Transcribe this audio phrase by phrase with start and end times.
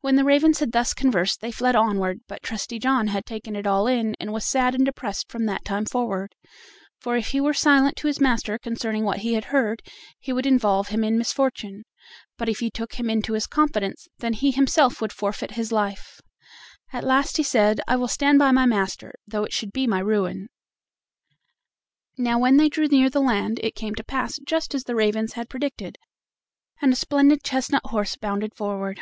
[0.00, 3.66] When the ravens had thus conversed they fled onward, but Trusty John had taken it
[3.66, 6.34] all in, and was sad and depressed from that time forward;
[7.00, 9.82] for if he were silent to his master concerning what he had heard,
[10.18, 11.82] he would involve him in misfortune;
[12.38, 16.20] but if he took him into his confidence, then he himself would forfeit his life.
[16.92, 19.98] At last he said: "I will stand by my master, though it should be my
[19.98, 20.48] ruin."
[22.16, 25.32] Now when they drew near the land it came to pass just as the ravens
[25.34, 25.98] had predicted,
[26.80, 29.00] and a splendid chestnut horse bounded forward.